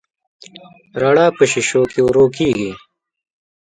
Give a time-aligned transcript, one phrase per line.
[1.01, 2.71] رڼا په شیشو کې ورو کېږي.